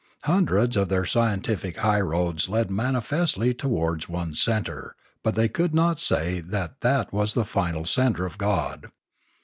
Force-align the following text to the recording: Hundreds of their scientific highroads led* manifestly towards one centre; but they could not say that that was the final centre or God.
Hundreds 0.23 0.75
of 0.75 0.89
their 0.89 1.05
scientific 1.05 1.77
highroads 1.77 2.49
led* 2.49 2.71
manifestly 2.71 3.53
towards 3.53 4.09
one 4.09 4.33
centre; 4.33 4.95
but 5.21 5.35
they 5.35 5.47
could 5.47 5.75
not 5.75 5.99
say 5.99 6.39
that 6.39 6.81
that 6.81 7.13
was 7.13 7.35
the 7.35 7.45
final 7.45 7.85
centre 7.85 8.25
or 8.25 8.31
God. 8.35 8.87